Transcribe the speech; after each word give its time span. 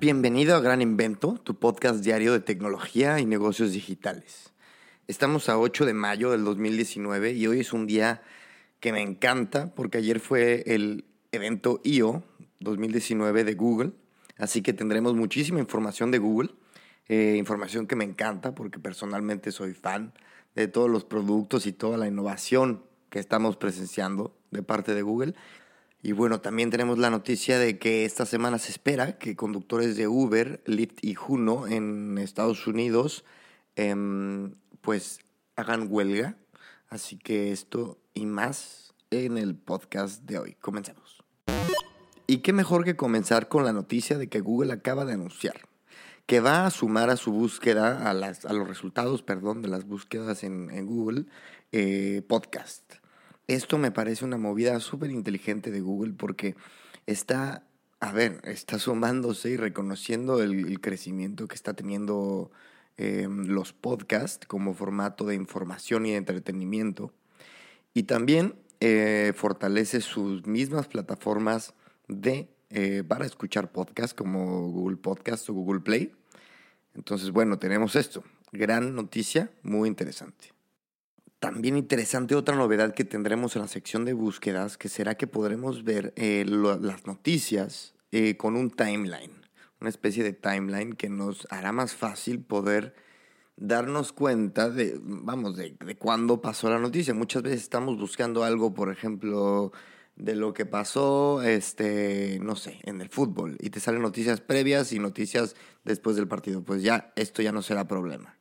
Bienvenido 0.00 0.54
a 0.54 0.60
Gran 0.60 0.80
Invento, 0.80 1.40
tu 1.42 1.56
podcast 1.56 2.04
diario 2.04 2.32
de 2.32 2.38
tecnología 2.38 3.18
y 3.18 3.26
negocios 3.26 3.72
digitales. 3.72 4.52
Estamos 5.08 5.48
a 5.48 5.58
8 5.58 5.86
de 5.86 5.92
mayo 5.92 6.30
del 6.30 6.44
2019 6.44 7.32
y 7.32 7.48
hoy 7.48 7.58
es 7.58 7.72
un 7.72 7.88
día 7.88 8.22
que 8.78 8.92
me 8.92 9.02
encanta 9.02 9.74
porque 9.74 9.98
ayer 9.98 10.20
fue 10.20 10.62
el 10.66 11.04
evento 11.32 11.80
I.O. 11.82 12.22
2019 12.60 13.42
de 13.42 13.54
Google, 13.54 13.90
así 14.36 14.62
que 14.62 14.72
tendremos 14.72 15.16
muchísima 15.16 15.58
información 15.58 16.12
de 16.12 16.18
Google, 16.18 16.50
eh, 17.08 17.34
información 17.36 17.88
que 17.88 17.96
me 17.96 18.04
encanta 18.04 18.54
porque 18.54 18.78
personalmente 18.78 19.50
soy 19.50 19.74
fan 19.74 20.12
de 20.54 20.68
todos 20.68 20.88
los 20.88 21.04
productos 21.04 21.66
y 21.66 21.72
toda 21.72 21.98
la 21.98 22.06
innovación 22.06 22.84
que 23.10 23.18
estamos 23.18 23.56
presenciando 23.56 24.32
de 24.52 24.62
parte 24.62 24.94
de 24.94 25.02
Google. 25.02 25.34
Y 26.02 26.12
bueno, 26.12 26.40
también 26.40 26.70
tenemos 26.70 26.98
la 26.98 27.10
noticia 27.10 27.58
de 27.58 27.78
que 27.78 28.04
esta 28.04 28.24
semana 28.24 28.58
se 28.58 28.70
espera 28.70 29.18
que 29.18 29.34
conductores 29.34 29.96
de 29.96 30.06
Uber, 30.06 30.62
Lyft 30.64 31.02
y 31.02 31.14
Juno 31.14 31.66
en 31.66 32.18
Estados 32.18 32.66
Unidos 32.66 33.24
em, 33.74 34.54
pues 34.80 35.20
hagan 35.56 35.88
huelga. 35.90 36.36
Así 36.88 37.18
que 37.18 37.52
esto 37.52 37.98
y 38.14 38.26
más 38.26 38.94
en 39.10 39.38
el 39.38 39.56
podcast 39.56 40.22
de 40.22 40.38
hoy. 40.38 40.54
Comencemos. 40.60 41.22
Y 42.26 42.38
qué 42.38 42.52
mejor 42.52 42.84
que 42.84 42.96
comenzar 42.96 43.48
con 43.48 43.64
la 43.64 43.72
noticia 43.72 44.18
de 44.18 44.28
que 44.28 44.40
Google 44.40 44.72
acaba 44.72 45.04
de 45.04 45.14
anunciar 45.14 45.68
que 46.28 46.40
va 46.40 46.66
a 46.66 46.70
sumar 46.70 47.08
a 47.08 47.16
su 47.16 47.32
búsqueda, 47.32 48.06
a, 48.06 48.12
las, 48.12 48.44
a 48.44 48.52
los 48.52 48.68
resultados, 48.68 49.22
perdón, 49.22 49.62
de 49.62 49.68
las 49.68 49.86
búsquedas 49.86 50.44
en, 50.44 50.70
en 50.70 50.84
Google, 50.84 51.24
eh, 51.72 52.20
podcast. 52.28 52.96
Esto 53.48 53.78
me 53.78 53.90
parece 53.90 54.26
una 54.26 54.36
movida 54.36 54.78
súper 54.78 55.10
inteligente 55.10 55.70
de 55.70 55.80
Google 55.80 56.12
porque 56.12 56.54
está, 57.06 57.64
a 57.98 58.12
ver, 58.12 58.42
está 58.44 58.78
sumándose 58.78 59.48
y 59.48 59.56
reconociendo 59.56 60.42
el, 60.42 60.80
crecimiento 60.82 61.48
que 61.48 61.54
está 61.54 61.72
teniendo 61.72 62.50
eh, 62.98 63.26
los 63.26 63.72
podcasts 63.72 64.46
como 64.46 64.74
formato 64.74 65.24
de 65.24 65.34
información 65.34 66.04
y 66.04 66.10
de 66.10 66.18
entretenimiento. 66.18 67.14
Y 67.94 68.02
también 68.02 68.54
eh, 68.80 69.32
fortalece 69.34 70.02
sus 70.02 70.46
mismas 70.46 70.86
plataformas 70.86 71.72
de, 72.06 72.50
eh, 72.68 73.02
para 73.08 73.24
escuchar 73.24 73.72
podcasts 73.72 74.12
como 74.12 74.70
Google 74.70 74.98
Podcast 74.98 75.48
o 75.48 75.54
Google 75.54 75.80
Play. 75.80 76.12
Entonces, 76.94 77.30
bueno, 77.30 77.58
tenemos 77.58 77.96
esto. 77.96 78.22
Gran 78.52 78.94
noticia, 78.94 79.50
muy 79.62 79.88
interesante. 79.88 80.57
También 81.40 81.76
interesante 81.76 82.34
otra 82.34 82.56
novedad 82.56 82.94
que 82.94 83.04
tendremos 83.04 83.54
en 83.54 83.62
la 83.62 83.68
sección 83.68 84.04
de 84.04 84.12
búsquedas, 84.12 84.76
que 84.76 84.88
será 84.88 85.16
que 85.16 85.28
podremos 85.28 85.84
ver 85.84 86.12
eh, 86.16 86.44
lo, 86.44 86.76
las 86.78 87.06
noticias 87.06 87.94
eh, 88.10 88.36
con 88.36 88.56
un 88.56 88.70
timeline, 88.70 89.32
una 89.80 89.88
especie 89.88 90.24
de 90.24 90.32
timeline 90.32 90.94
que 90.94 91.08
nos 91.08 91.46
hará 91.50 91.70
más 91.70 91.94
fácil 91.94 92.40
poder 92.40 92.94
darnos 93.56 94.12
cuenta 94.12 94.68
de, 94.68 94.98
vamos, 95.00 95.56
de, 95.56 95.76
cuándo 95.96 96.40
pasó 96.40 96.70
la 96.70 96.80
noticia. 96.80 97.14
Muchas 97.14 97.42
veces 97.42 97.62
estamos 97.62 97.98
buscando 97.98 98.42
algo, 98.42 98.74
por 98.74 98.90
ejemplo, 98.90 99.72
de 100.16 100.34
lo 100.34 100.52
que 100.52 100.66
pasó, 100.66 101.42
este, 101.42 102.40
no 102.42 102.56
sé, 102.56 102.80
en 102.82 103.00
el 103.00 103.10
fútbol, 103.10 103.56
y 103.60 103.70
te 103.70 103.78
salen 103.78 104.02
noticias 104.02 104.40
previas 104.40 104.92
y 104.92 104.98
noticias 104.98 105.54
después 105.84 106.16
del 106.16 106.26
partido. 106.26 106.62
Pues 106.62 106.82
ya, 106.82 107.12
esto 107.14 107.42
ya 107.42 107.52
no 107.52 107.62
será 107.62 107.86
problema. 107.86 108.37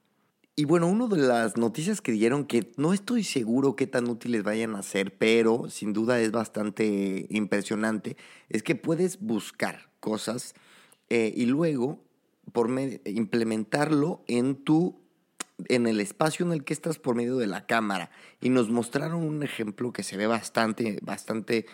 Y 0.60 0.66
bueno, 0.66 0.88
una 0.88 1.06
de 1.06 1.18
las 1.18 1.56
noticias 1.56 2.02
que 2.02 2.12
dieron 2.12 2.44
que 2.44 2.72
no 2.78 2.92
estoy 2.92 3.24
seguro 3.24 3.76
qué 3.76 3.86
tan 3.86 4.10
útiles 4.10 4.42
vayan 4.42 4.74
a 4.74 4.82
ser, 4.82 5.16
pero 5.16 5.70
sin 5.70 5.94
duda 5.94 6.20
es 6.20 6.32
bastante 6.32 7.28
impresionante, 7.30 8.18
es 8.50 8.64
que 8.64 8.74
puedes 8.74 9.20
buscar 9.20 9.88
cosas 10.00 10.56
eh, 11.10 11.32
y 11.36 11.46
luego 11.46 12.04
por 12.54 12.72
implementarlo 13.06 14.24
en 14.26 14.56
tu 14.56 15.00
en 15.68 15.86
el 15.86 16.00
espacio 16.00 16.44
en 16.44 16.54
el 16.54 16.64
que 16.64 16.74
estás 16.74 16.98
por 16.98 17.14
medio 17.14 17.38
de 17.38 17.46
la 17.46 17.68
cámara. 17.68 18.10
Y 18.42 18.50
nos 18.50 18.72
mostraron 18.72 19.22
un 19.24 19.44
ejemplo 19.44 19.94
que 19.94 20.02
se 20.02 20.18
ve 20.18 20.26
bastante 20.26 20.98
bastante 21.04 21.68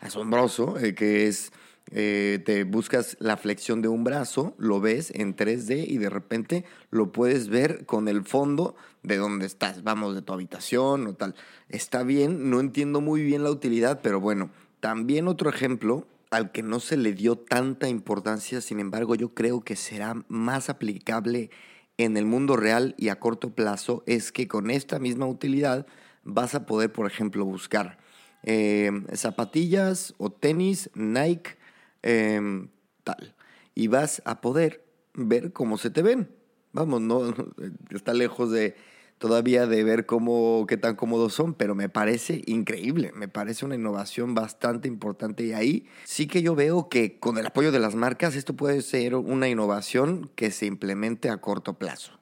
asombroso 0.00 0.78
eh, 0.78 0.94
que 0.94 1.26
es 1.26 1.52
eh, 1.92 2.40
te 2.44 2.64
buscas 2.64 3.16
la 3.18 3.36
flexión 3.36 3.82
de 3.82 3.88
un 3.88 4.04
brazo, 4.04 4.54
lo 4.58 4.80
ves 4.80 5.12
en 5.14 5.34
3D 5.34 5.86
y 5.88 5.98
de 5.98 6.08
repente 6.08 6.64
lo 6.90 7.10
puedes 7.10 7.48
ver 7.48 7.84
con 7.84 8.06
el 8.06 8.24
fondo 8.24 8.76
de 9.02 9.16
donde 9.16 9.46
estás, 9.46 9.82
vamos, 9.82 10.14
de 10.14 10.22
tu 10.22 10.32
habitación 10.32 11.06
o 11.06 11.14
tal. 11.14 11.34
Está 11.68 12.02
bien, 12.04 12.50
no 12.50 12.60
entiendo 12.60 13.00
muy 13.00 13.22
bien 13.22 13.42
la 13.42 13.50
utilidad, 13.50 14.00
pero 14.02 14.20
bueno, 14.20 14.50
también 14.78 15.26
otro 15.26 15.50
ejemplo 15.50 16.06
al 16.30 16.52
que 16.52 16.62
no 16.62 16.78
se 16.78 16.96
le 16.96 17.12
dio 17.12 17.36
tanta 17.36 17.88
importancia, 17.88 18.60
sin 18.60 18.78
embargo 18.78 19.16
yo 19.16 19.34
creo 19.34 19.62
que 19.62 19.74
será 19.74 20.14
más 20.28 20.70
aplicable 20.70 21.50
en 21.98 22.16
el 22.16 22.24
mundo 22.24 22.56
real 22.56 22.94
y 22.96 23.08
a 23.08 23.18
corto 23.18 23.50
plazo, 23.50 24.04
es 24.06 24.30
que 24.30 24.46
con 24.46 24.70
esta 24.70 25.00
misma 25.00 25.26
utilidad 25.26 25.86
vas 26.22 26.54
a 26.54 26.66
poder, 26.66 26.92
por 26.92 27.06
ejemplo, 27.06 27.44
buscar 27.44 27.98
eh, 28.42 28.90
zapatillas 29.14 30.14
o 30.18 30.30
tenis 30.30 30.88
Nike 30.94 31.58
Em, 32.02 32.68
tal. 33.04 33.34
Y 33.74 33.88
vas 33.88 34.22
a 34.24 34.40
poder 34.40 34.84
ver 35.14 35.52
cómo 35.52 35.78
se 35.78 35.90
te 35.90 36.02
ven. 36.02 36.30
Vamos, 36.72 37.00
no 37.00 37.34
está 37.90 38.14
lejos 38.14 38.50
de 38.50 38.76
todavía 39.20 39.66
de 39.66 39.84
ver 39.84 40.06
cómo 40.06 40.64
qué 40.66 40.78
tan 40.78 40.96
cómodos 40.96 41.34
son, 41.34 41.52
pero 41.52 41.74
me 41.74 41.90
parece 41.90 42.42
increíble, 42.46 43.12
me 43.14 43.28
parece 43.28 43.66
una 43.66 43.74
innovación 43.74 44.34
bastante 44.34 44.88
importante 44.88 45.44
y 45.44 45.52
ahí 45.52 45.86
sí 46.04 46.26
que 46.26 46.40
yo 46.42 46.54
veo 46.54 46.88
que 46.88 47.20
con 47.20 47.36
el 47.36 47.46
apoyo 47.46 47.70
de 47.70 47.80
las 47.80 47.94
marcas 47.94 48.34
esto 48.34 48.56
puede 48.56 48.80
ser 48.80 49.14
una 49.14 49.46
innovación 49.48 50.30
que 50.36 50.50
se 50.50 50.64
implemente 50.64 51.28
a 51.28 51.36
corto 51.36 51.74
plazo. 51.74 52.18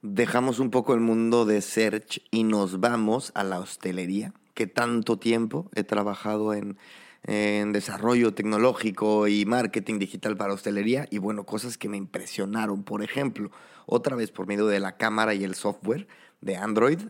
Dejamos 0.00 0.58
un 0.58 0.70
poco 0.70 0.94
el 0.94 1.00
mundo 1.00 1.44
de 1.44 1.60
search 1.60 2.22
y 2.30 2.44
nos 2.44 2.80
vamos 2.80 3.30
a 3.34 3.44
la 3.44 3.60
hostelería, 3.60 4.32
que 4.54 4.66
tanto 4.66 5.18
tiempo 5.18 5.70
he 5.74 5.84
trabajado 5.84 6.54
en 6.54 6.78
en 7.24 7.72
desarrollo 7.72 8.34
tecnológico 8.34 9.28
y 9.28 9.44
marketing 9.44 9.98
digital 9.98 10.36
para 10.36 10.54
hostelería 10.54 11.06
y 11.10 11.18
bueno, 11.18 11.44
cosas 11.44 11.76
que 11.76 11.88
me 11.88 11.96
impresionaron. 11.96 12.82
Por 12.82 13.02
ejemplo, 13.02 13.50
otra 13.86 14.16
vez 14.16 14.30
por 14.30 14.46
medio 14.46 14.66
de 14.66 14.80
la 14.80 14.96
cámara 14.96 15.34
y 15.34 15.44
el 15.44 15.54
software 15.54 16.06
de 16.40 16.56
Android, 16.56 17.00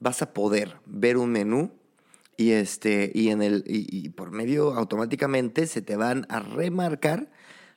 vas 0.00 0.22
a 0.22 0.34
poder 0.34 0.76
ver 0.84 1.16
un 1.16 1.30
menú 1.30 1.72
y, 2.36 2.50
este, 2.50 3.10
y, 3.14 3.28
en 3.28 3.42
el, 3.42 3.64
y, 3.66 4.08
por 4.10 4.32
medio 4.32 4.74
automáticamente 4.74 5.66
se 5.66 5.82
te 5.82 5.96
van 5.96 6.26
a 6.28 6.40
remarcar 6.40 7.30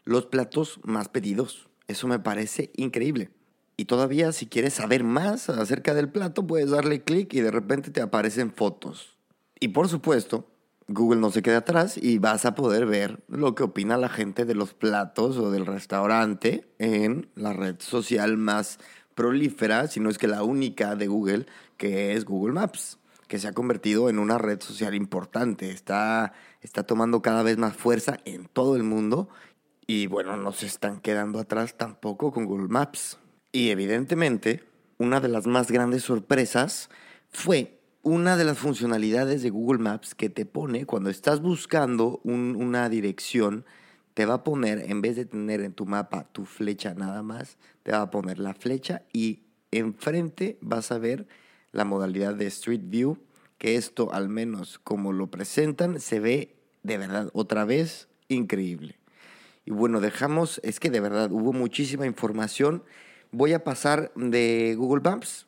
los 0.04 0.26
platos 0.26 0.80
más 0.84 1.10
pedidos. 1.10 1.70
Eso 1.88 2.08
me 2.08 2.20
parece 2.20 2.72
increíble. 2.76 3.30
Y 3.78 3.86
todavía 3.86 4.32
si 4.32 4.48
quieres 4.48 4.74
saber 4.74 5.04
más 5.04 5.50
acerca 5.50 5.94
del 5.94 6.10
plato, 6.10 6.48
puedes 6.48 6.72
darle 6.72 7.04
clic 7.04 7.34
y 7.34 7.42
de 7.42 7.52
repente 7.52 7.92
te 7.92 8.02
aparecen 8.02 8.52
fotos. 8.52 9.18
Y 9.60 9.70
por 9.70 9.88
supuesto, 9.88 10.50
Google 10.88 11.20
no 11.20 11.32
se 11.32 11.42
queda 11.42 11.58
atrás 11.58 11.98
y 12.02 12.18
vas 12.18 12.46
a 12.46 12.56
poder 12.56 12.86
ver 12.86 13.20
lo 13.28 13.56
que 13.56 13.64
opina 13.64 13.98
la 13.98 14.10
gente 14.10 14.46
de 14.46 14.56
los 14.56 14.74
platos 14.74 15.38
o 15.38 15.52
del 15.52 15.66
restaurante 15.66 16.68
en 16.80 17.30
la 17.36 17.52
red 17.54 17.76
social 17.80 18.38
más 18.38 18.80
prolífera, 19.14 19.88
si 19.88 20.00
no 20.00 20.10
es 20.10 20.18
que 20.18 20.28
la 20.28 20.44
única 20.44 20.96
de 20.96 21.08
Google, 21.08 21.46
que 21.76 22.14
es 22.14 22.24
Google 22.24 22.54
Maps, 22.54 23.00
que 23.28 23.40
se 23.40 23.48
ha 23.48 23.54
convertido 23.54 24.10
en 24.10 24.20
una 24.20 24.38
red 24.38 24.62
social 24.62 24.96
importante. 24.96 25.72
Está, 25.72 26.34
está 26.62 26.84
tomando 26.84 27.22
cada 27.22 27.44
vez 27.44 27.58
más 27.58 27.76
fuerza 27.76 28.20
en 28.24 28.46
todo 28.46 28.76
el 28.76 28.84
mundo 28.84 29.28
y 29.86 30.08
bueno, 30.08 30.38
no 30.38 30.52
se 30.52 30.68
están 30.68 31.00
quedando 31.00 31.40
atrás 31.40 31.76
tampoco 31.76 32.32
con 32.32 32.46
Google 32.46 32.68
Maps. 32.70 33.20
Y 33.52 33.70
evidentemente, 33.70 34.64
una 34.98 35.20
de 35.20 35.30
las 35.30 35.48
más 35.48 35.72
grandes 35.72 36.04
sorpresas 36.04 36.90
fue 37.30 37.77
una 38.08 38.38
de 38.38 38.46
las 38.46 38.58
funcionalidades 38.58 39.44
de 39.44 39.50
Google 39.50 39.80
Maps 39.80 40.16
que 40.16 40.30
te 40.30 40.46
pone 40.46 40.86
cuando 40.86 41.10
estás 41.10 41.42
buscando 41.42 42.22
una 42.24 42.88
dirección, 42.88 43.66
te 44.14 44.26
va 44.26 44.36
a 44.36 44.44
poner, 44.46 44.90
en 44.90 45.02
vez 45.02 45.18
de 45.18 45.26
tener 45.26 45.60
en 45.60 45.74
tu 45.74 45.86
mapa 45.86 46.24
tu 46.32 46.46
flecha 46.46 46.94
nada 46.94 47.22
más, 47.22 47.58
te 47.84 47.92
va 47.92 48.04
a 48.04 48.10
poner 48.10 48.40
la 48.40 48.54
flecha 48.54 49.04
y 49.12 49.42
enfrente 49.72 50.58
vas 50.62 50.94
a 50.94 51.00
ver 51.00 51.28
la 51.74 51.84
modalidad 51.84 52.34
de 52.34 52.48
Street 52.48 52.80
View, 52.86 53.18
que 53.58 53.76
esto 53.76 54.14
al 54.14 54.30
menos 54.30 54.80
como 54.80 55.12
lo 55.12 55.28
presentan, 55.28 56.00
se 56.00 56.22
ve 56.22 56.56
de 56.84 56.98
verdad 56.98 57.30
otra 57.34 57.66
vez 57.66 58.08
increíble. 58.30 59.00
Y 59.66 59.72
bueno, 59.72 60.00
dejamos, 60.00 60.62
es 60.64 60.80
que 60.80 60.90
de 60.90 61.02
verdad 61.02 61.30
hubo 61.34 61.52
muchísima 61.52 62.06
información. 62.06 62.84
Voy 63.34 63.52
a 63.52 63.66
pasar 63.66 64.14
de 64.16 64.76
Google 64.78 65.02
Maps 65.04 65.46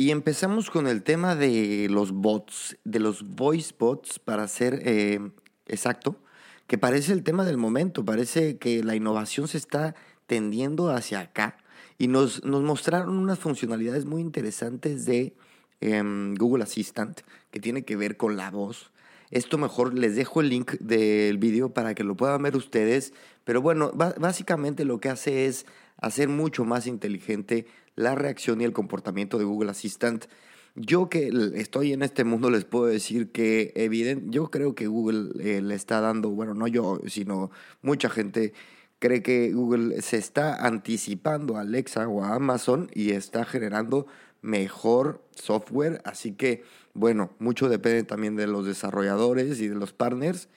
y 0.00 0.12
empezamos 0.12 0.70
con 0.70 0.86
el 0.86 1.02
tema 1.02 1.34
de 1.34 1.88
los 1.90 2.12
bots, 2.12 2.78
de 2.84 3.00
los 3.00 3.28
voice 3.28 3.74
bots, 3.76 4.20
para 4.20 4.46
ser 4.46 4.80
eh, 4.84 5.18
exacto, 5.66 6.20
que 6.68 6.78
parece 6.78 7.12
el 7.12 7.24
tema 7.24 7.44
del 7.44 7.56
momento, 7.56 8.04
parece 8.04 8.58
que 8.58 8.84
la 8.84 8.94
innovación 8.94 9.48
se 9.48 9.58
está 9.58 9.96
tendiendo 10.28 10.90
hacia 10.90 11.18
acá. 11.18 11.58
Y 11.98 12.06
nos, 12.06 12.44
nos 12.44 12.62
mostraron 12.62 13.18
unas 13.18 13.40
funcionalidades 13.40 14.04
muy 14.04 14.20
interesantes 14.20 15.04
de 15.04 15.34
em, 15.80 16.36
Google 16.36 16.62
Assistant, 16.62 17.22
que 17.50 17.58
tiene 17.58 17.82
que 17.82 17.96
ver 17.96 18.16
con 18.16 18.36
la 18.36 18.52
voz. 18.52 18.92
Esto 19.32 19.58
mejor 19.58 19.94
les 19.94 20.14
dejo 20.14 20.40
el 20.40 20.48
link 20.48 20.74
del 20.78 21.38
video 21.38 21.74
para 21.74 21.96
que 21.96 22.04
lo 22.04 22.16
puedan 22.16 22.40
ver 22.44 22.54
ustedes. 22.54 23.12
Pero 23.42 23.62
bueno, 23.62 23.90
básicamente 23.94 24.84
lo 24.84 25.00
que 25.00 25.08
hace 25.08 25.46
es 25.46 25.66
hacer 25.96 26.28
mucho 26.28 26.64
más 26.64 26.86
inteligente 26.86 27.66
la 27.98 28.14
reacción 28.14 28.60
y 28.60 28.64
el 28.64 28.72
comportamiento 28.72 29.38
de 29.38 29.44
Google 29.44 29.70
Assistant. 29.70 30.26
Yo 30.76 31.08
que 31.08 31.32
estoy 31.56 31.92
en 31.92 32.02
este 32.02 32.22
mundo 32.22 32.48
les 32.48 32.64
puedo 32.64 32.86
decir 32.86 33.32
que 33.32 33.72
evidente, 33.74 34.26
yo 34.30 34.50
creo 34.50 34.76
que 34.76 34.86
Google 34.86 35.30
eh, 35.40 35.60
le 35.60 35.74
está 35.74 36.00
dando, 36.00 36.30
bueno, 36.30 36.54
no 36.54 36.68
yo, 36.68 37.00
sino 37.08 37.50
mucha 37.82 38.08
gente 38.08 38.52
cree 39.00 39.22
que 39.22 39.52
Google 39.52 40.00
se 40.00 40.16
está 40.16 40.54
anticipando 40.64 41.56
a 41.56 41.62
Alexa 41.62 42.06
o 42.08 42.22
a 42.22 42.34
Amazon 42.34 42.88
y 42.94 43.10
está 43.10 43.44
generando 43.44 44.06
mejor 44.42 45.20
software. 45.34 46.00
Así 46.04 46.32
que, 46.32 46.62
bueno, 46.94 47.30
mucho 47.40 47.68
depende 47.68 48.04
también 48.04 48.36
de 48.36 48.46
los 48.46 48.64
desarrolladores 48.64 49.60
y 49.60 49.66
de 49.66 49.74
los 49.74 49.92
partners. 49.92 50.48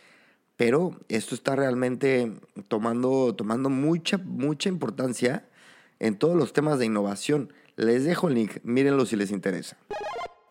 Pero 0.58 1.00
esto 1.08 1.34
está 1.34 1.56
realmente 1.56 2.32
tomando, 2.68 3.34
tomando 3.34 3.72
mucha, 3.72 4.20
mucha 4.20 4.70
importancia 4.70 5.48
en 6.02 6.16
todos 6.16 6.36
los 6.36 6.52
temas 6.52 6.80
de 6.80 6.88
innovación. 6.88 7.54
Les 7.78 8.04
dejo 8.04 8.28
el 8.28 8.34
link, 8.34 8.58
mírenlo 8.64 9.06
si 9.06 9.16
les 9.16 9.32
interesa. 9.32 9.78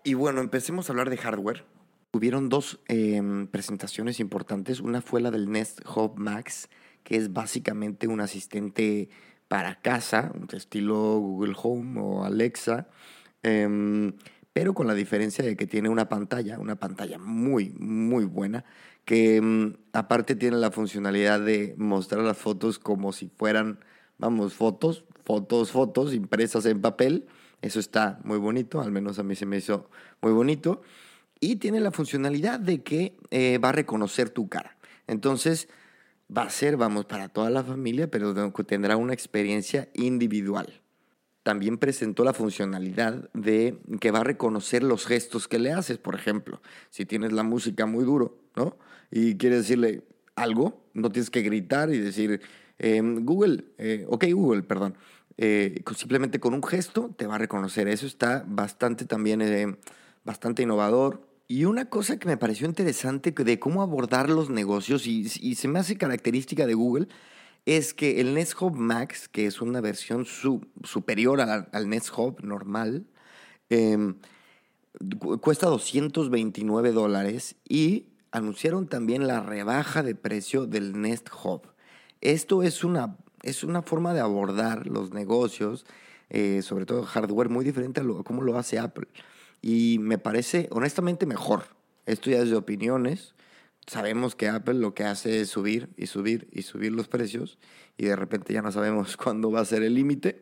Y 0.05 0.15
bueno, 0.15 0.41
empecemos 0.41 0.89
a 0.89 0.93
hablar 0.93 1.11
de 1.11 1.19
hardware. 1.19 1.65
Hubieron 2.13 2.49
dos 2.49 2.81
em, 2.87 3.49
presentaciones 3.49 4.21
importantes. 4.21 4.81
Una 4.81 5.03
fue 5.03 5.21
la 5.21 5.31
del 5.33 5.51
Nest 5.51 5.81
Hub 5.85 6.15
Max, 6.17 6.69
que 7.03 7.17
es 7.17 7.33
básicamente 7.33 8.07
un 8.07 8.21
asistente 8.21 9.11
para 9.49 9.81
casa, 9.81 10.33
estilo 10.53 11.19
Google 11.19 11.57
Home 11.61 12.01
o 12.01 12.25
Alexa, 12.25 12.89
em, 13.43 14.13
pero 14.53 14.73
con 14.73 14.87
la 14.87 14.95
diferencia 14.95 15.45
de 15.45 15.57
que 15.57 15.67
tiene 15.67 15.89
una 15.89 16.09
pantalla, 16.09 16.61
una 16.61 16.77
pantalla 16.77 17.19
muy, 17.19 17.71
muy 17.79 18.25
buena, 18.25 18.65
que 19.05 19.37
em, 19.37 19.75
aparte 19.93 20.37
tiene 20.37 20.59
la 20.59 20.71
funcionalidad 20.71 21.41
de 21.41 21.75
mostrar 21.77 22.23
las 22.23 22.39
fotos 22.39 22.79
como 22.79 23.13
si 23.13 23.29
fueran, 23.37 23.81
vamos, 24.19 24.55
fotos, 24.55 25.05
fotos, 25.25 25.71
fotos 25.73 26.15
impresas 26.15 26.67
en 26.67 26.81
papel. 26.81 27.27
Eso 27.63 27.81
está 27.81 28.21
muy 28.25 28.39
bonito, 28.39 28.81
al 28.81 28.91
menos 28.91 29.19
a 29.19 29.23
mí 29.23 29.37
se 29.37 29.47
me 29.47 29.59
hizo 29.59 29.91
muy 30.23 30.33
bonito. 30.33 30.83
Y 31.41 31.57
tiene 31.57 31.81
la 31.81 31.91
funcionalidad 31.91 32.61
de 32.61 32.83
que 32.83 33.17
eh, 33.31 33.59
va 33.59 33.71
a 33.71 33.73
reconocer 33.73 34.31
tu 34.31 34.49
cara. 34.49 34.77
Entonces, 35.07 35.69
va 36.37 36.43
a 36.43 36.51
ser, 36.51 36.77
vamos, 36.77 37.07
para 37.07 37.29
toda 37.29 37.51
la 37.51 37.65
familia, 37.65 38.11
pero 38.11 38.35
tendrá 38.67 38.97
una 38.97 39.15
experiencia 39.15 39.89
individual. 39.95 40.81
También 41.43 41.79
presentó 41.79 42.25
la 42.25 42.35
funcionalidad 42.35 43.31
de 43.33 43.79
que 44.01 44.11
va 44.11 44.21
a 44.21 44.25
reconocer 44.25 44.83
los 44.83 45.07
gestos 45.07 45.49
que 45.49 45.59
le 45.59 45.73
haces. 45.73 45.99
Por 45.99 46.15
ejemplo, 46.15 46.61
si 46.91 47.07
tienes 47.07 47.33
la 47.33 47.43
música 47.43 47.87
muy 47.87 48.05
duro, 48.05 48.39
¿no? 48.55 48.77
Y 49.11 49.37
quieres 49.37 49.61
decirle 49.61 50.05
algo, 50.37 50.85
no 50.93 51.11
tienes 51.11 51.31
que 51.31 51.43
gritar 51.43 51.93
y 51.93 51.99
decir, 51.99 52.43
em, 52.81 53.25
Google, 53.25 53.65
eh, 53.79 54.07
ok 54.09 54.25
Google, 54.33 54.63
perdón, 54.63 54.97
eh, 55.37 55.83
simplemente 55.97 56.41
con 56.41 56.55
un 56.55 56.63
gesto 56.63 57.15
te 57.17 57.27
va 57.27 57.37
a 57.37 57.39
reconocer. 57.39 57.89
Eso 57.89 58.07
está 58.07 58.45
bastante 58.47 59.05
también, 59.05 59.43
eh, 59.43 59.77
bastante 60.25 60.63
innovador. 60.63 61.27
Y 61.49 61.65
una 61.65 61.87
cosa 61.87 62.19
que 62.19 62.29
me 62.29 62.37
pareció 62.37 62.67
interesante 62.67 63.33
de 63.33 63.59
cómo 63.59 63.83
abordar 63.83 64.31
los 64.31 64.51
negocios 64.51 65.07
y, 65.07 65.25
se 65.29 65.69
me 65.69 65.79
hace 65.79 65.97
característica 65.97 66.67
de 66.67 66.75
Google 66.75 67.09
es 67.67 67.95
que 67.95 68.21
el 68.21 68.35
Nest 68.35 68.55
Hub 68.61 68.77
Max, 68.77 69.29
que 69.29 69.47
es 69.47 69.61
una 69.61 69.81
versión 69.81 70.27
superior 70.27 71.41
al, 71.41 71.89
Nest 71.89 72.11
Hub 72.17 72.43
normal, 72.45 73.07
em, 73.69 74.17
cuesta 75.41 75.67
229 75.69 76.93
dólares 76.93 77.57
y 77.69 78.07
anunciaron 78.31 78.89
también 78.89 79.27
la 79.27 79.41
rebaja 79.41 80.03
de 80.03 80.15
precio 80.15 80.67
del 80.67 81.01
Nest 81.01 81.29
Hub. 81.45 81.70
Esto 82.21 82.63
es 82.63 82.85
una 82.85 83.17
es 83.43 83.65
una 83.65 83.83
forma 83.83 84.13
de 84.15 84.21
abordar 84.21 84.87
los 84.87 85.13
negocios, 85.13 85.87
eh, 86.29 86.63
sobre 86.63 86.87
todo 86.87 87.05
hardware, 87.05 87.49
muy 87.49 87.65
diferente 87.65 88.01
a, 88.01 88.05
lo, 88.05 88.23
cómo 88.23 88.43
lo 88.43 88.59
hace 88.59 88.79
Apple. 88.79 89.09
Y 89.63 89.99
me 90.01 90.19
parece 90.19 90.69
honestamente 90.71 91.27
mejor. 91.27 91.65
Esto 92.07 92.31
ya 92.31 92.39
es 92.39 92.51
de 92.51 92.57
opiniones. 92.57 93.35
Sabemos 93.87 94.35
que 94.35 94.49
Apple 94.49 94.75
lo 94.75 94.95
que 94.95 95.05
hace 95.05 95.41
es 95.41 95.51
subir 95.51 95.89
y 95.97 96.07
subir 96.07 96.49
y 96.53 96.63
subir 96.63 96.93
los 96.93 97.09
precios 97.09 97.59
y 97.97 98.07
de 98.07 98.17
repente 98.17 98.53
ya 98.53 98.63
no 98.63 98.73
sabemos 98.73 99.17
cuándo 99.23 99.51
va 99.51 99.61
a 99.61 99.65
ser 99.65 99.83
el 99.83 99.95
límite. 99.95 100.41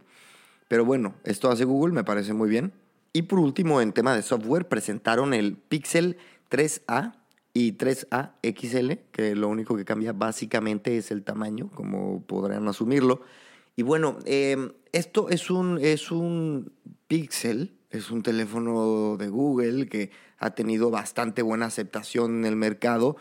Pero 0.69 0.85
bueno, 0.85 1.15
esto 1.25 1.51
hace 1.51 1.65
Google, 1.65 1.95
me 1.95 2.05
parece 2.05 2.35
muy 2.35 2.49
bien. 2.49 2.73
Y 3.13 3.23
por 3.23 3.39
último, 3.39 3.81
en 3.81 3.93
tema 3.93 4.15
de 4.15 4.23
software, 4.23 4.69
presentaron 4.69 5.33
el 5.33 5.57
Pixel 5.57 6.19
3A 6.51 7.15
y 7.53 7.73
3A 7.73 8.33
XL, 8.43 8.93
que 9.11 9.35
lo 9.35 9.49
único 9.49 9.77
que 9.77 9.85
cambia 9.85 10.13
básicamente 10.13 10.97
es 10.97 11.11
el 11.11 11.25
tamaño, 11.25 11.71
como 11.75 12.23
podrán 12.23 12.69
asumirlo. 12.69 13.23
Y 13.77 13.83
bueno, 13.83 14.19
em, 14.25 14.73
esto 14.93 15.29
es 15.29 15.51
un, 15.51 15.79
es 15.81 16.11
un 16.11 16.73
Pixel, 17.07 17.75
es 17.91 18.11
un 18.11 18.23
teléfono 18.23 19.17
de 19.17 19.29
Google 19.29 19.89
que 19.89 20.11
ha 20.39 20.51
tenido 20.51 20.91
bastante 20.91 21.43
buena 21.43 21.67
aceptación 21.67 22.39
en 22.39 22.45
el 22.45 22.57
mercado 22.57 23.17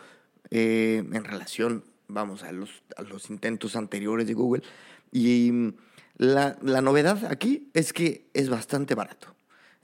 eh, 0.50 1.04
en 1.12 1.24
relación, 1.24 1.84
vamos, 2.06 2.42
a 2.42 2.52
los, 2.52 2.82
los 3.08 3.30
intentos 3.30 3.76
anteriores 3.76 4.26
de 4.26 4.34
Google. 4.34 4.62
Y 5.10 5.72
la, 6.16 6.58
la 6.62 6.82
novedad 6.82 7.24
aquí 7.26 7.70
es 7.74 7.92
que 7.92 8.28
es 8.34 8.48
bastante 8.50 8.94
barato 8.94 9.34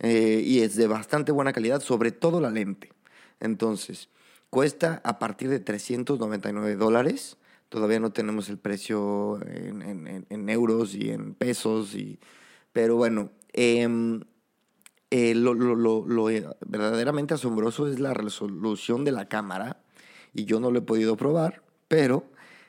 eh, 0.00 0.42
y 0.44 0.60
es 0.60 0.76
de 0.76 0.86
bastante 0.86 1.32
buena 1.32 1.52
calidad, 1.52 1.80
sobre 1.80 2.12
todo 2.12 2.40
la 2.40 2.50
lente. 2.50 2.92
Entonces, 3.40 4.08
Cuesta 4.54 5.00
a 5.02 5.18
partir 5.18 5.48
de 5.48 5.58
399 5.58 6.76
dólares. 6.76 7.38
Todavía 7.70 7.98
no 7.98 8.12
tenemos 8.12 8.48
el 8.48 8.56
precio 8.56 9.40
en, 9.44 10.48
euros 10.48 10.94
y 10.94 11.10
en 11.10 11.34
pesos. 11.34 11.96
Y, 11.96 12.20
pero 12.72 12.94
bueno, 12.94 13.32
em, 13.52 14.20
eh, 15.10 15.34
lo, 15.34 15.54
lo, 15.54 16.30
eh, 16.30 16.46
verdaderamente 16.64 17.34
asombroso 17.34 17.88
es 17.88 17.98
la 17.98 18.14
resolución 18.14 19.04
de 19.04 19.10
la 19.10 19.26
cámara. 19.26 19.78
Y 20.34 20.44
yo 20.44 20.60
no 20.60 20.70
lo 20.70 20.78
he 20.78 20.82
podido 20.82 21.16
probar, 21.16 21.64
pero 21.88 22.24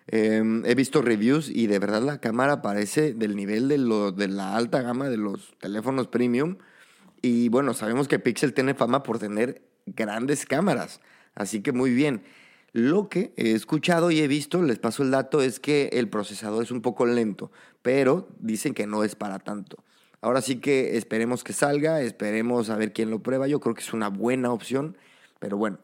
em, 0.07 0.65
he 0.65 0.73
visto 0.73 1.03
reviews 1.03 1.49
y 1.49 1.67
de 1.67 1.77
verdad 1.77 2.01
la 2.01 2.19
cámara 2.19 2.63
parece 2.63 3.13
del 3.13 3.35
nivel 3.35 3.67
de, 3.67 3.77
lo, 3.77 4.11
de 4.11 4.27
la 4.27 4.55
alta 4.55 4.81
gama 4.81 5.07
de 5.07 5.17
los 5.17 5.53
teléfonos 5.59 6.07
premium. 6.07 6.57
Y 7.21 7.49
bueno, 7.49 7.75
sabemos 7.75 8.07
que 8.07 8.17
Pixel 8.17 8.55
tiene 8.55 8.73
fama 8.73 9.03
por 9.03 9.19
tener 9.19 9.61
grandes 9.85 10.47
cámaras. 10.47 10.99
Así 11.35 11.61
que 11.61 11.71
muy 11.71 11.91
bien. 11.93 12.23
Lo 12.71 13.07
que 13.07 13.31
he 13.37 13.51
escuchado 13.51 14.11
y 14.11 14.19
he 14.19 14.27
visto, 14.27 14.61
les 14.61 14.79
paso 14.79 15.03
el 15.03 15.11
dato, 15.11 15.41
es 15.41 15.59
que 15.59 15.89
el 15.93 16.09
procesador 16.09 16.63
es 16.63 16.71
un 16.71 16.81
poco 16.81 17.05
lento, 17.05 17.51
pero 17.81 18.27
dicen 18.39 18.73
que 18.73 18.87
no 18.87 19.03
es 19.03 19.15
para 19.15 19.39
tanto. 19.39 19.77
Ahora 20.19 20.41
sí 20.41 20.57
que 20.57 20.97
esperemos 20.97 21.43
que 21.43 21.53
salga, 21.53 22.01
esperemos 22.01 22.69
a 22.69 22.75
ver 22.75 22.91
quién 22.91 23.11
lo 23.11 23.19
prueba. 23.19 23.47
Yo 23.47 23.59
creo 23.59 23.75
que 23.75 23.81
es 23.81 23.93
una 23.93 24.09
buena 24.09 24.51
opción, 24.51 24.97
pero 25.39 25.55
bueno. 25.55 25.77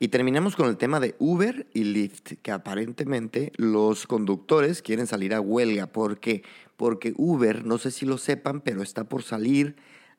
Y 0.00 0.08
terminamos 0.08 0.56
con 0.56 0.68
el 0.68 0.76
tema 0.76 0.98
de 0.98 1.14
Uber 1.20 1.66
y 1.72 1.84
Lyft, 1.84 2.32
que 2.42 2.50
aparentemente 2.50 3.52
los 3.56 4.08
conductores 4.08 4.82
quieren 4.82 5.06
salir 5.06 5.32
a 5.32 5.40
huelga. 5.40 5.86
¿Por 5.86 6.18
qué? 6.18 6.42
Porque 6.76 7.14
Uber, 7.16 7.64
no 7.64 7.78
sé 7.78 7.92
si 7.92 8.04
lo 8.04 8.18
sepan, 8.18 8.60
pero 8.60 8.82
está 8.82 9.04
por 9.04 9.22
salir 9.22 9.76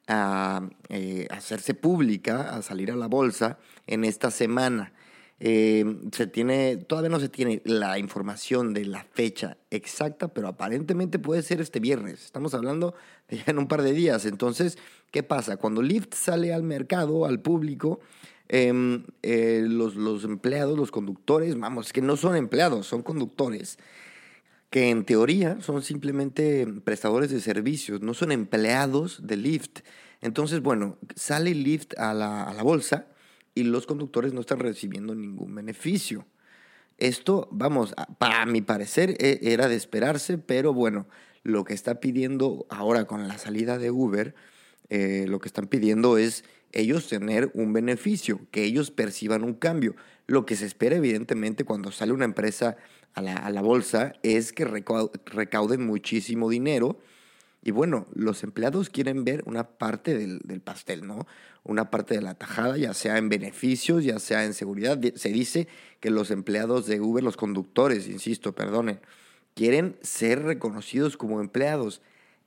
a 0.07 0.69
eh, 0.89 1.27
hacerse 1.31 1.73
pública, 1.73 2.55
a 2.55 2.61
salir 2.61 2.91
a 2.91 2.95
la 2.95 3.07
bolsa 3.07 3.57
en 3.87 4.03
esta 4.03 4.31
semana. 4.31 4.93
Eh, 5.39 5.83
se 6.13 6.27
tiene, 6.27 6.77
todavía 6.77 7.09
no 7.09 7.19
se 7.19 7.27
tiene 7.27 7.61
la 7.65 7.99
información 7.99 8.73
de 8.73 8.85
la 8.85 9.03
fecha 9.03 9.57
exacta, 9.71 10.29
pero 10.29 10.47
aparentemente 10.47 11.19
puede 11.19 11.41
ser 11.41 11.59
este 11.59 11.79
viernes. 11.79 12.23
Estamos 12.23 12.53
hablando 12.53 12.95
de 13.27 13.37
ya 13.37 13.43
en 13.47 13.57
un 13.57 13.67
par 13.67 13.81
de 13.81 13.91
días. 13.91 14.25
Entonces, 14.25 14.77
¿qué 15.11 15.23
pasa? 15.23 15.57
Cuando 15.57 15.81
Lyft 15.81 16.13
sale 16.13 16.53
al 16.53 16.63
mercado, 16.63 17.25
al 17.25 17.41
público, 17.41 17.99
em, 18.47 19.05
eh, 19.21 19.65
los, 19.67 19.95
los 19.95 20.23
empleados, 20.23 20.77
los 20.77 20.91
conductores, 20.91 21.59
vamos, 21.59 21.91
que 21.91 22.01
no 22.01 22.15
son 22.15 22.35
empleados, 22.35 22.87
son 22.87 23.01
conductores, 23.01 23.79
que 24.73 24.89
en 24.89 25.05
teoría 25.05 25.61
son 25.61 25.83
simplemente 25.83 26.65
prestadores 26.83 27.29
de 27.29 27.41
servicios, 27.41 28.01
no 28.01 28.15
son 28.15 28.31
empleados 28.31 29.27
de 29.27 29.37
Lyft. 29.37 29.81
Entonces, 30.19 30.63
bueno, 30.63 30.97
sale 31.15 31.53
Lyft 31.53 31.93
a 31.99 32.15
la, 32.15 32.41
a 32.45 32.53
la 32.55 32.63
bolsa 32.63 33.05
y 33.53 33.65
los 33.65 33.85
conductores 33.85 34.33
no 34.33 34.41
están 34.41 34.57
recibiendo 34.57 35.13
ningún 35.13 35.53
beneficio. 35.53 36.25
Esto, 36.97 37.47
vamos, 37.51 37.93
para 38.17 38.47
mi 38.47 38.63
parecer 38.63 39.15
e, 39.19 39.41
era 39.43 39.67
de 39.67 39.75
esperarse, 39.75 40.39
pero 40.39 40.73
bueno, 40.73 41.07
lo 41.43 41.65
que 41.65 41.75
está 41.75 41.99
pidiendo 41.99 42.65
ahora 42.71 43.05
con 43.05 43.27
la 43.27 43.37
salida 43.37 43.77
de 43.77 43.91
Uber, 43.91 44.33
eh, 44.89 45.27
lo 45.27 45.37
que 45.37 45.49
están 45.49 45.67
pidiendo 45.67 46.17
es 46.17 46.45
ellos 46.73 47.07
tener 47.07 47.51
un 47.53 47.71
beneficio, 47.73 48.41
que 48.51 48.63
ellos 48.63 48.91
perciban 48.91 49.43
un 49.43 49.53
cambio. 49.53 49.95
Lo 50.27 50.45
que 50.45 50.55
se 50.55 50.65
espera 50.65 50.97
evidentemente 50.97 51.63
cuando 51.63 51.91
sale 51.91 52.11
una 52.11 52.25
empresa 52.25 52.75
a 53.13 53.21
la, 53.21 53.35
a 53.35 53.49
la 53.49 53.61
bolsa 53.61 54.13
es 54.23 54.53
que 54.53 54.65
recauden 54.65 55.85
muchísimo 55.85 56.49
dinero 56.49 56.99
y 57.65 57.71
bueno, 57.71 58.07
los 58.13 58.43
empleados 58.43 58.89
quieren 58.89 59.23
ver 59.23 59.43
una 59.45 59.63
parte 59.63 60.17
del, 60.17 60.39
del, 60.39 60.59
pastel, 60.59 61.07
¿no? 61.07 61.25
Una 61.63 61.89
parte 61.89 62.13
de 62.13 62.21
la 62.21 62.33
tajada, 62.33 62.75
ya 62.77 62.93
sea 62.93 63.17
en 63.17 63.29
beneficios, 63.29 64.03
ya 64.03 64.19
sea 64.19 64.43
en 64.43 64.53
seguridad. 64.53 64.99
Se 65.15 65.29
dice 65.29 65.69
que 66.01 66.09
los 66.09 66.29
empleados 66.29 66.87
de 66.87 66.99
Uber, 66.99 67.23
los 67.23 67.37
conductores, 67.37 68.07
insisto, 68.09 68.53
perdonen, 68.53 68.99
quieren 69.55 69.95
ser 70.01 70.43
reconocidos 70.43 71.15
como 71.15 71.39
empleados. 71.39 72.01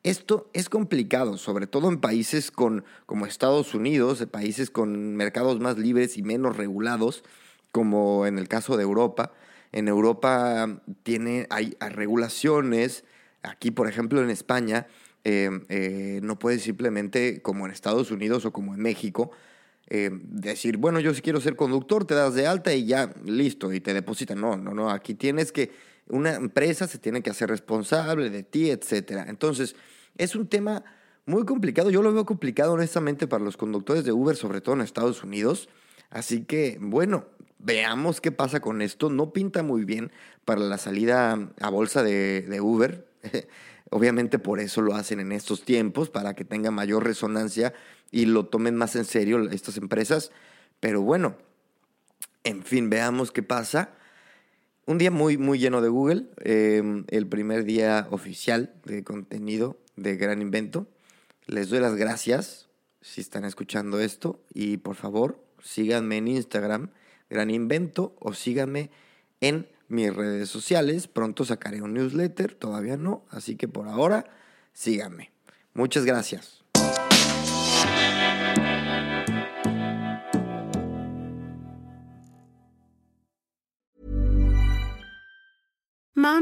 Esto 0.06 0.48
es 0.52 0.68
complicado, 0.68 1.36
sobre 1.36 1.66
todo 1.66 1.88
en 1.88 1.98
países 1.98 2.52
con, 2.52 2.84
como 3.06 3.26
Estados 3.26 3.74
Unidos, 3.74 4.24
países 4.30 4.70
con 4.70 5.16
mercados 5.16 5.58
más 5.58 5.78
libres 5.78 6.16
y 6.16 6.22
menos 6.22 6.56
regulados, 6.56 7.24
como 7.72 8.24
en 8.24 8.38
el 8.38 8.46
caso 8.46 8.76
de 8.76 8.84
Europa. 8.84 9.32
En 9.72 9.88
Europa 9.88 10.80
tiene, 11.02 11.48
hay, 11.50 11.76
regulaciones, 11.80 13.02
aquí 13.42 13.72
por 13.72 13.88
ejemplo 13.88 14.22
en 14.22 14.30
España 14.30 14.86
eh, 15.24 15.50
eh, 15.70 16.20
no 16.22 16.38
puedes 16.38 16.62
simplemente, 16.62 17.42
como 17.42 17.66
en 17.66 17.72
Estados 17.72 18.12
Unidos 18.12 18.44
o 18.44 18.52
como 18.52 18.74
en 18.74 18.80
México, 18.82 19.32
eh, 19.88 20.10
decir, 20.12 20.76
bueno, 20.76 21.00
yo 21.00 21.14
si 21.14 21.20
quiero 21.20 21.40
ser 21.40 21.56
conductor, 21.56 22.04
te 22.04 22.14
das 22.14 22.34
de 22.34 22.46
alta 22.46 22.72
y 22.72 22.86
ya, 22.86 23.12
listo, 23.24 23.72
y 23.72 23.80
te 23.80 23.92
depositan. 23.92 24.40
No, 24.40 24.56
no, 24.56 24.72
no, 24.72 24.88
aquí 24.88 25.14
tienes 25.14 25.50
que, 25.50 25.72
una 26.08 26.34
empresa 26.34 26.86
se 26.86 26.98
tiene 26.98 27.22
que 27.22 27.30
hacer 27.30 27.48
responsable 27.50 28.30
de 28.30 28.44
ti, 28.44 28.70
etc. 28.70 29.24
Entonces, 29.26 29.74
es 30.18 30.36
un 30.36 30.48
tema 30.48 30.84
muy 31.26 31.44
complicado. 31.44 31.90
Yo 31.90 32.02
lo 32.02 32.12
veo 32.12 32.24
complicado, 32.24 32.72
honestamente, 32.72 33.26
para 33.26 33.44
los 33.44 33.56
conductores 33.56 34.04
de 34.04 34.12
Uber, 34.12 34.36
sobre 34.36 34.60
todo 34.60 34.74
en 34.74 34.80
Estados 34.80 35.22
Unidos. 35.22 35.68
Así 36.10 36.44
que, 36.44 36.78
bueno, 36.80 37.26
veamos 37.58 38.20
qué 38.20 38.32
pasa 38.32 38.60
con 38.60 38.82
esto. 38.82 39.10
No 39.10 39.32
pinta 39.32 39.62
muy 39.62 39.84
bien 39.84 40.12
para 40.44 40.60
la 40.60 40.78
salida 40.78 41.50
a 41.60 41.70
bolsa 41.70 42.02
de, 42.02 42.42
de 42.42 42.60
Uber. 42.60 43.08
Obviamente 43.90 44.38
por 44.38 44.60
eso 44.60 44.82
lo 44.82 44.94
hacen 44.94 45.20
en 45.20 45.32
estos 45.32 45.64
tiempos, 45.64 46.10
para 46.10 46.34
que 46.34 46.44
tenga 46.44 46.70
mayor 46.70 47.04
resonancia 47.04 47.72
y 48.10 48.26
lo 48.26 48.46
tomen 48.46 48.74
más 48.74 48.96
en 48.96 49.04
serio 49.04 49.48
estas 49.50 49.76
empresas. 49.76 50.32
Pero 50.80 51.02
bueno, 51.02 51.36
en 52.44 52.62
fin, 52.62 52.90
veamos 52.90 53.32
qué 53.32 53.42
pasa. 53.42 53.90
Un 54.88 54.98
día 54.98 55.10
muy, 55.10 55.36
muy 55.36 55.58
lleno 55.58 55.80
de 55.80 55.88
Google, 55.88 56.26
em, 56.44 57.06
el 57.08 57.26
primer 57.26 57.64
día 57.64 58.06
oficial 58.12 58.72
de 58.84 59.02
contenido 59.02 59.76
de 59.96 60.14
Gran 60.14 60.40
Invento. 60.40 60.86
Les 61.46 61.70
doy 61.70 61.80
las 61.80 61.96
gracias 61.96 62.68
si 63.00 63.20
están 63.20 63.44
escuchando 63.44 63.98
esto 63.98 64.44
y 64.54 64.76
por 64.76 64.94
favor 64.94 65.44
síganme 65.60 66.18
en 66.18 66.28
Instagram, 66.28 66.90
Gran 67.28 67.50
Invento, 67.50 68.14
o 68.20 68.32
síganme 68.32 68.90
en 69.40 69.66
mis 69.88 70.14
redes 70.14 70.50
sociales. 70.50 71.08
Pronto 71.08 71.44
sacaré 71.44 71.82
un 71.82 71.94
newsletter, 71.94 72.54
todavía 72.54 72.96
no, 72.96 73.24
así 73.30 73.56
que 73.56 73.66
por 73.66 73.88
ahora 73.88 74.24
síganme. 74.72 75.32
Muchas 75.74 76.04
gracias. 76.04 76.65